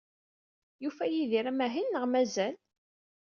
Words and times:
Yufa 0.83 1.05
Yidir 1.13 1.45
amahil 1.51 1.87
neɣ 1.89 2.05
mazal? 2.11 2.55